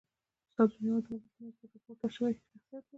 [0.47, 2.89] استاد بینوا د ولس له منځه راپورته سوی شخصیت و.